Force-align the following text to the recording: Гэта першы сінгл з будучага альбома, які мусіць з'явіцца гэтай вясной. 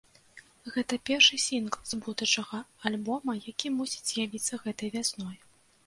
Гэта 0.77 0.97
першы 1.09 1.35
сінгл 1.43 1.81
з 1.91 2.01
будучага 2.07 2.63
альбома, 2.91 3.39
які 3.51 3.75
мусіць 3.79 4.07
з'явіцца 4.13 4.53
гэтай 4.69 4.89
вясной. 4.99 5.37